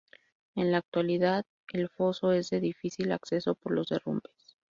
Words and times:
En 0.55 0.71
la 0.71 0.79
actualidad, 0.79 1.45
el 1.73 1.87
foso 1.87 2.31
es 2.31 2.49
de 2.49 2.59
difícil 2.59 3.11
acceso 3.11 3.53
por 3.53 3.73
los 3.73 3.89
derrumbes. 3.89 4.57